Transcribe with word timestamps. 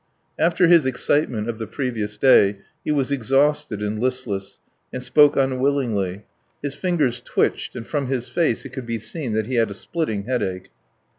After 0.39 0.67
his 0.67 0.87
excitement 0.87 1.47
of 1.47 1.59
the 1.59 1.67
previous 1.67 2.17
day 2.17 2.57
he 2.83 2.89
was 2.91 3.11
exhausted 3.11 3.83
and 3.83 3.99
listless, 3.99 4.59
and 4.91 4.99
spoke 5.03 5.35
unwillingly. 5.35 6.23
His 6.63 6.73
fingers 6.73 7.21
twitched, 7.23 7.75
and 7.75 7.85
from 7.85 8.07
his 8.07 8.27
face 8.27 8.65
it 8.65 8.69
could 8.73 8.87
be 8.87 8.97
seen 8.97 9.33
that 9.33 9.45
he 9.45 9.57
had 9.57 9.69
a 9.69 9.75
splitting 9.75 10.23
headache. 10.23 10.71